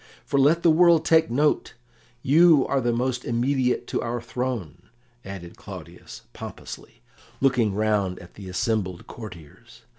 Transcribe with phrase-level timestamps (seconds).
[0.25, 1.75] "For let the world take note,
[2.23, 4.89] you are the most immediate to our throne,"
[5.23, 7.03] added Claudius pompously,
[7.39, 9.83] looking round at the assembled courtiers.